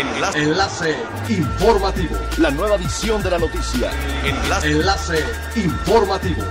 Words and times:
Enlace. 0.00 0.42
Enlace 0.42 0.96
informativo. 1.28 2.16
La 2.38 2.50
nueva 2.50 2.76
edición 2.76 3.22
de 3.22 3.30
la 3.30 3.38
noticia. 3.38 3.90
Enlace. 4.24 4.70
Enlace 4.70 5.24
informativo. 5.56 6.42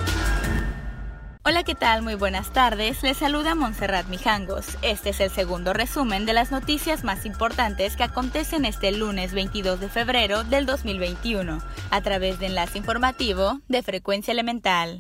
Hola, 1.44 1.64
¿qué 1.64 1.74
tal? 1.74 2.04
Muy 2.04 2.14
buenas 2.14 2.54
tardes. 2.54 3.02
Les 3.02 3.18
saluda 3.18 3.56
Montserrat 3.56 4.06
Mijangos. 4.08 4.78
Este 4.84 5.10
es 5.10 5.20
el 5.20 5.32
segundo 5.32 5.74
resumen 5.74 6.28
de 6.28 6.34
las 6.34 6.52
noticias 6.52 7.04
más 7.04 7.26
importantes 7.26 7.96
que 7.96 8.04
acontecen 8.04 8.66
este 8.66 8.92
lunes 8.92 9.34
22 9.34 9.80
de 9.80 9.90
febrero 9.90 10.44
del 10.44 10.68
2021 10.68 11.60
a 11.90 12.02
través 12.02 12.38
de 12.38 12.48
Enlace 12.48 12.78
Informativo 12.78 13.62
de 13.68 13.82
Frecuencia 13.82 14.32
Elemental. 14.32 15.00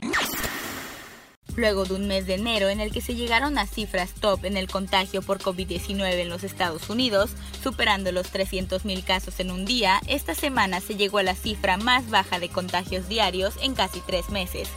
Luego 1.59 1.83
de 1.83 1.95
un 1.95 2.07
mes 2.07 2.25
de 2.25 2.35
enero 2.35 2.69
en 2.69 2.79
el 2.79 2.89
que 2.89 3.01
se 3.01 3.15
llegaron 3.15 3.57
a 3.57 3.67
cifras 3.67 4.13
top 4.13 4.45
en 4.45 4.55
el 4.55 4.69
contagio 4.69 5.21
por 5.21 5.39
COVID-19 5.39 6.13
en 6.13 6.29
los 6.29 6.45
Estados 6.45 6.89
Unidos, 6.89 7.31
superando 7.61 8.13
los 8.13 8.31
300.000 8.31 9.03
casos 9.03 9.41
en 9.41 9.51
un 9.51 9.65
día, 9.65 9.99
esta 10.07 10.35
semana 10.35 10.79
se 10.79 10.95
llegó 10.95 11.17
a 11.17 11.23
la 11.23 11.35
cifra 11.35 11.75
más 11.75 12.09
baja 12.09 12.39
de 12.39 12.47
contagios 12.47 13.09
diarios 13.09 13.55
en 13.61 13.75
casi 13.75 13.99
tres 13.99 14.29
meses. 14.29 14.69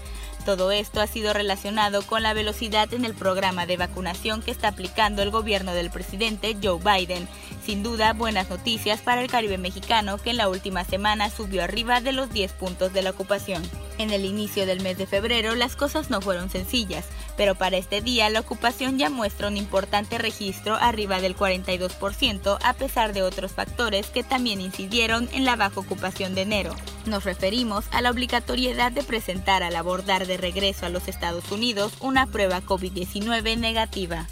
Todo 0.45 0.73
esto 0.73 1.01
ha 1.01 1.07
sido 1.07 1.33
relacionado 1.33 2.03
con 2.03 2.25
la 2.25 2.35
velocidad 2.35 2.93
en 2.93 3.05
el 3.05 3.15
programa 3.15 3.65
de 3.65 3.77
vacunación 3.77 4.43
que 4.43 4.51
está 4.51 4.67
aplicando 4.67 5.23
el 5.23 5.31
gobierno 5.31 5.75
del 5.75 5.89
presidente 5.89 6.57
Joe 6.61 6.81
Biden. 6.83 7.29
Sin 7.65 7.85
duda, 7.85 8.13
buenas 8.13 8.51
noticias 8.51 9.03
para 9.03 9.23
el 9.23 9.31
Caribe 9.31 9.57
mexicano 9.57 10.19
que 10.19 10.31
en 10.31 10.37
la 10.37 10.49
última 10.49 10.83
semana 10.83 11.31
subió 11.31 11.63
arriba 11.63 12.01
de 12.01 12.11
los 12.11 12.33
10 12.33 12.55
puntos 12.55 12.93
de 12.93 13.03
la 13.03 13.11
ocupación. 13.11 13.63
En 14.03 14.11
el 14.11 14.25
inicio 14.25 14.67
del 14.67 14.81
mes 14.81 14.99
de 14.99 15.07
febrero 15.07 15.55
las 15.55 15.77
cosas 15.77 16.11
no 16.11 16.21
fueron 16.21 16.51
sencillas, 16.51 17.07
pero 17.37 17.55
para 17.55 17.77
este 17.77 18.01
día 18.01 18.29
la 18.31 18.41
ocupación 18.41 18.99
ya 18.99 19.11
muestra 19.11 19.47
un 19.47 19.57
importante 19.57 20.19
registro 20.19 20.75
arriba 20.75 21.21
del 21.21 21.37
42% 21.37 22.59
a 22.61 22.73
pesar 22.73 23.13
de 23.13 23.23
otros 23.23 23.53
factores 23.53 24.09
que 24.09 24.25
también 24.25 24.61
incidieron 24.61 25.29
en 25.33 25.45
la 25.45 25.55
baja 25.55 25.79
ocupación 25.79 26.35
de 26.35 26.43
enero. 26.43 26.75
Nos 27.07 27.23
referimos 27.23 27.85
a 27.93 28.01
la 28.01 28.11
obligatoriedad 28.11 28.91
de 28.91 29.05
presentar 29.05 29.63
al 29.63 29.77
abordar 29.77 30.27
de 30.27 30.37
regreso 30.37 30.85
a 30.85 30.89
los 30.89 31.07
Estados 31.07 31.53
Unidos 31.53 31.93
una 32.01 32.27
prueba 32.27 32.61
COVID-19 32.61 33.57
negativa. 33.57 34.27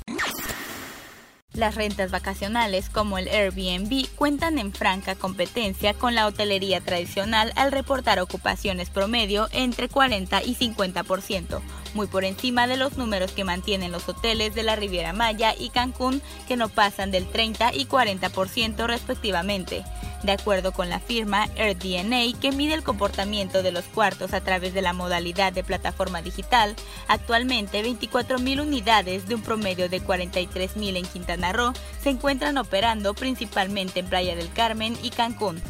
Las 1.60 1.74
rentas 1.74 2.10
vacacionales 2.10 2.88
como 2.88 3.18
el 3.18 3.28
Airbnb 3.28 4.08
cuentan 4.16 4.58
en 4.58 4.72
franca 4.72 5.14
competencia 5.14 5.92
con 5.92 6.14
la 6.14 6.26
hotelería 6.26 6.80
tradicional 6.80 7.52
al 7.54 7.70
reportar 7.70 8.18
ocupaciones 8.18 8.88
promedio 8.88 9.46
entre 9.52 9.90
40 9.90 10.42
y 10.42 10.56
50%, 10.56 11.60
muy 11.92 12.06
por 12.06 12.24
encima 12.24 12.66
de 12.66 12.78
los 12.78 12.96
números 12.96 13.32
que 13.32 13.44
mantienen 13.44 13.92
los 13.92 14.08
hoteles 14.08 14.54
de 14.54 14.62
la 14.62 14.74
Riviera 14.74 15.12
Maya 15.12 15.54
y 15.54 15.68
Cancún 15.68 16.22
que 16.48 16.56
no 16.56 16.70
pasan 16.70 17.10
del 17.10 17.26
30 17.28 17.74
y 17.74 17.84
40% 17.84 18.86
respectivamente 18.86 19.84
de 20.22 20.32
acuerdo 20.32 20.72
con 20.72 20.88
la 20.88 21.00
firma 21.00 21.48
AirDNA, 21.56 22.38
que 22.40 22.52
mide 22.52 22.74
el 22.74 22.82
comportamiento 22.82 23.62
de 23.62 23.72
los 23.72 23.84
cuartos 23.84 24.32
a 24.32 24.40
través 24.40 24.74
de 24.74 24.82
la 24.82 24.92
modalidad 24.92 25.52
de 25.52 25.64
plataforma 25.64 26.22
digital. 26.22 26.76
Actualmente, 27.08 27.82
24.000 27.82 28.60
unidades 28.60 29.26
de 29.26 29.34
un 29.34 29.42
promedio 29.42 29.88
de 29.88 30.02
43.000 30.02 30.96
en 30.96 31.06
Quintana 31.06 31.52
Roo 31.52 31.72
se 32.02 32.10
encuentran 32.10 32.58
operando 32.58 33.14
principalmente 33.14 34.00
en 34.00 34.06
Playa 34.06 34.36
del 34.36 34.52
Carmen 34.52 34.96
y 35.02 35.10
Cancún. 35.10 35.60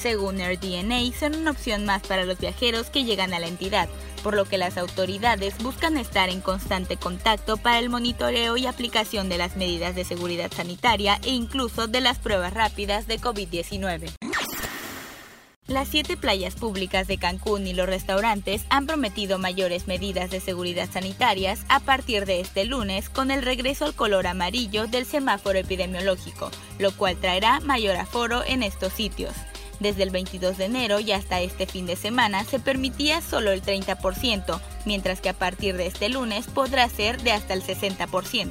Según 0.00 0.40
AirDNA, 0.40 1.00
son 1.18 1.34
una 1.34 1.50
opción 1.50 1.84
más 1.84 2.02
para 2.02 2.24
los 2.24 2.38
viajeros 2.38 2.88
que 2.88 3.04
llegan 3.04 3.34
a 3.34 3.38
la 3.38 3.48
entidad, 3.48 3.86
por 4.22 4.34
lo 4.34 4.44
que 4.44 4.58
las 4.58 4.78
autoridades 4.78 5.56
buscan 5.58 5.96
estar 5.96 6.28
en 6.28 6.40
constante 6.40 6.96
contacto 6.96 7.56
para 7.56 7.78
el 7.78 7.88
monitoreo 7.90 8.56
y 8.56 8.66
aplicación 8.66 9.28
de 9.28 9.38
las 9.38 9.56
medidas 9.56 9.94
de 9.94 10.04
seguridad 10.04 10.50
sanitaria 10.54 11.18
e 11.24 11.30
incluso 11.30 11.86
de 11.86 12.00
las 12.00 12.18
pruebas 12.18 12.54
rápidas 12.54 13.06
de 13.06 13.18
COVID-19. 13.18 14.10
Las 15.70 15.86
siete 15.86 16.16
playas 16.16 16.56
públicas 16.56 17.06
de 17.06 17.16
Cancún 17.16 17.64
y 17.64 17.74
los 17.74 17.86
restaurantes 17.86 18.64
han 18.70 18.86
prometido 18.86 19.38
mayores 19.38 19.86
medidas 19.86 20.28
de 20.28 20.40
seguridad 20.40 20.88
sanitarias 20.90 21.64
a 21.68 21.78
partir 21.78 22.26
de 22.26 22.40
este 22.40 22.64
lunes 22.64 23.08
con 23.08 23.30
el 23.30 23.40
regreso 23.40 23.84
al 23.84 23.94
color 23.94 24.26
amarillo 24.26 24.88
del 24.88 25.06
semáforo 25.06 25.60
epidemiológico, 25.60 26.50
lo 26.80 26.90
cual 26.96 27.16
traerá 27.18 27.60
mayor 27.60 27.94
aforo 27.94 28.42
en 28.44 28.64
estos 28.64 28.92
sitios. 28.92 29.32
Desde 29.80 30.02
el 30.02 30.10
22 30.10 30.58
de 30.58 30.66
enero 30.66 31.00
y 31.00 31.12
hasta 31.12 31.40
este 31.40 31.66
fin 31.66 31.86
de 31.86 31.96
semana 31.96 32.44
se 32.44 32.60
permitía 32.60 33.22
solo 33.22 33.50
el 33.50 33.62
30%, 33.62 34.60
mientras 34.84 35.20
que 35.22 35.30
a 35.30 35.34
partir 35.34 35.76
de 35.76 35.86
este 35.86 36.10
lunes 36.10 36.46
podrá 36.46 36.88
ser 36.88 37.20
de 37.22 37.32
hasta 37.32 37.54
el 37.54 37.62
60%. 37.62 38.50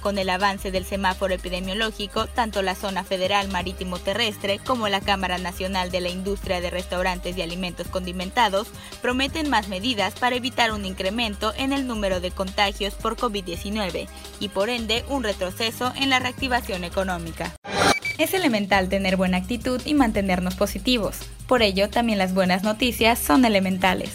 Con 0.00 0.16
el 0.16 0.30
avance 0.30 0.70
del 0.70 0.86
semáforo 0.86 1.34
epidemiológico, 1.34 2.26
tanto 2.26 2.62
la 2.62 2.74
Zona 2.74 3.04
Federal 3.04 3.48
Marítimo 3.48 3.98
Terrestre 3.98 4.58
como 4.58 4.88
la 4.88 5.02
Cámara 5.02 5.36
Nacional 5.36 5.90
de 5.90 6.00
la 6.00 6.08
Industria 6.08 6.60
de 6.62 6.70
Restaurantes 6.70 7.36
y 7.36 7.42
Alimentos 7.42 7.88
Condimentados 7.88 8.68
prometen 9.02 9.50
más 9.50 9.68
medidas 9.68 10.14
para 10.14 10.36
evitar 10.36 10.72
un 10.72 10.86
incremento 10.86 11.52
en 11.56 11.74
el 11.74 11.86
número 11.86 12.20
de 12.20 12.30
contagios 12.30 12.94
por 12.94 13.16
COVID-19 13.16 14.08
y 14.38 14.48
por 14.48 14.70
ende 14.70 15.04
un 15.08 15.22
retroceso 15.22 15.92
en 15.96 16.08
la 16.08 16.18
reactivación 16.18 16.84
económica. 16.84 17.54
Es 18.20 18.34
elemental 18.34 18.90
tener 18.90 19.16
buena 19.16 19.38
actitud 19.38 19.80
y 19.86 19.94
mantenernos 19.94 20.54
positivos. 20.54 21.16
Por 21.46 21.62
ello, 21.62 21.88
también 21.88 22.18
las 22.18 22.34
buenas 22.34 22.62
noticias 22.62 23.18
son 23.18 23.46
elementales. 23.46 24.10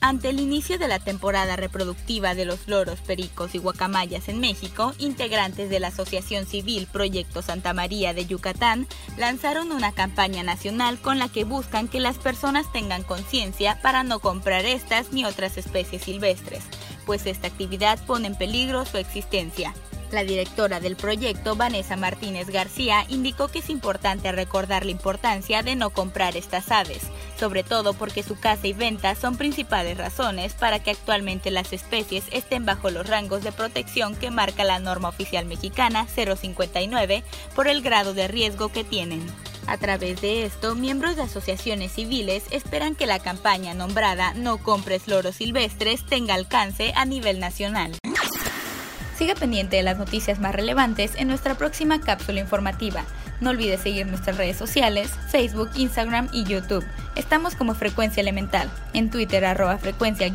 Ante 0.00 0.30
el 0.30 0.40
inicio 0.40 0.78
de 0.78 0.88
la 0.88 1.00
temporada 1.00 1.54
reproductiva 1.54 2.34
de 2.34 2.46
los 2.46 2.66
loros, 2.66 3.00
pericos 3.00 3.54
y 3.54 3.58
guacamayas 3.58 4.30
en 4.30 4.40
México, 4.40 4.94
integrantes 4.98 5.68
de 5.68 5.80
la 5.80 5.88
Asociación 5.88 6.46
Civil 6.46 6.88
Proyecto 6.90 7.42
Santa 7.42 7.74
María 7.74 8.14
de 8.14 8.24
Yucatán 8.24 8.86
lanzaron 9.18 9.70
una 9.70 9.92
campaña 9.92 10.42
nacional 10.42 10.98
con 10.98 11.18
la 11.18 11.28
que 11.28 11.44
buscan 11.44 11.88
que 11.88 12.00
las 12.00 12.16
personas 12.16 12.72
tengan 12.72 13.02
conciencia 13.02 13.78
para 13.82 14.02
no 14.02 14.18
comprar 14.18 14.64
estas 14.64 15.12
ni 15.12 15.26
otras 15.26 15.58
especies 15.58 16.00
silvestres, 16.00 16.62
pues 17.04 17.26
esta 17.26 17.48
actividad 17.48 17.98
pone 18.06 18.28
en 18.28 18.34
peligro 18.34 18.86
su 18.86 18.96
existencia. 18.96 19.74
La 20.12 20.22
directora 20.22 20.78
del 20.78 20.94
proyecto, 20.94 21.56
Vanessa 21.56 21.96
Martínez 21.96 22.48
García, 22.48 23.04
indicó 23.08 23.48
que 23.48 23.58
es 23.58 23.68
importante 23.68 24.30
recordar 24.30 24.84
la 24.84 24.92
importancia 24.92 25.62
de 25.62 25.74
no 25.74 25.90
comprar 25.90 26.36
estas 26.36 26.70
aves, 26.70 27.02
sobre 27.38 27.64
todo 27.64 27.92
porque 27.92 28.22
su 28.22 28.38
caza 28.38 28.68
y 28.68 28.72
venta 28.72 29.16
son 29.16 29.36
principales 29.36 29.98
razones 29.98 30.54
para 30.54 30.78
que 30.78 30.92
actualmente 30.92 31.50
las 31.50 31.72
especies 31.72 32.24
estén 32.30 32.64
bajo 32.64 32.90
los 32.90 33.08
rangos 33.08 33.42
de 33.42 33.50
protección 33.50 34.14
que 34.14 34.30
marca 34.30 34.62
la 34.62 34.78
norma 34.78 35.08
oficial 35.08 35.44
mexicana 35.44 36.06
059 36.06 37.24
por 37.56 37.66
el 37.66 37.82
grado 37.82 38.14
de 38.14 38.28
riesgo 38.28 38.68
que 38.68 38.84
tienen. 38.84 39.26
A 39.66 39.78
través 39.78 40.20
de 40.20 40.44
esto, 40.44 40.76
miembros 40.76 41.16
de 41.16 41.22
asociaciones 41.22 41.92
civiles 41.92 42.44
esperan 42.52 42.94
que 42.94 43.06
la 43.06 43.18
campaña 43.18 43.74
nombrada 43.74 44.32
No 44.34 44.58
compres 44.58 45.08
loros 45.08 45.36
silvestres 45.36 46.06
tenga 46.06 46.34
alcance 46.34 46.92
a 46.94 47.04
nivel 47.04 47.40
nacional. 47.40 47.96
Siga 49.16 49.34
pendiente 49.34 49.76
de 49.76 49.82
las 49.82 49.96
noticias 49.96 50.38
más 50.40 50.54
relevantes 50.54 51.12
en 51.16 51.28
nuestra 51.28 51.54
próxima 51.54 51.98
cápsula 52.00 52.40
informativa. 52.40 53.06
No 53.40 53.48
olvide 53.50 53.78
seguir 53.78 54.06
nuestras 54.06 54.36
redes 54.36 54.58
sociales, 54.58 55.10
Facebook, 55.28 55.70
Instagram 55.74 56.28
y 56.32 56.44
YouTube. 56.44 56.84
Estamos 57.14 57.54
como 57.54 57.74
Frecuencia 57.74 58.20
Elemental, 58.20 58.70
en 58.92 59.08
Twitter 59.10 59.46
arroba 59.46 59.78
frecuencia-e 59.78 60.32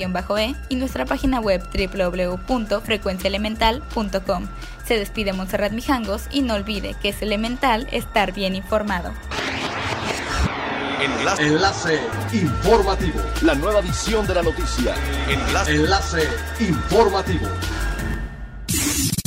y 0.69 0.75
nuestra 0.75 1.05
página 1.05 1.39
web 1.39 1.61
www.frecuenciaelemental.com. 1.63 4.47
Se 4.85 4.97
despide 4.97 5.33
Montserrat 5.33 5.73
Mijangos 5.73 6.23
y 6.31 6.41
no 6.41 6.55
olvide 6.55 6.95
que 7.01 7.09
es 7.09 7.21
elemental 7.21 7.87
estar 7.91 8.31
bien 8.33 8.55
informado. 8.55 9.13
Enlace. 11.01 11.43
Enlace 11.43 11.99
informativo. 12.33 13.19
La 13.41 13.55
nueva 13.55 13.79
edición 13.79 14.27
de 14.27 14.35
la 14.35 14.43
noticia. 14.43 14.93
Enlace. 15.27 15.75
Enlace 15.75 16.29
informativo. 16.59 17.47